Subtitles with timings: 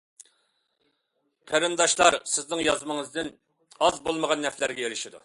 [1.51, 3.31] قېرىنداشلار سىزنىڭ يازمىڭىزدىن
[3.85, 5.19] ئاز بولمىغان نەپلەرگە ئېرىشىدۇ.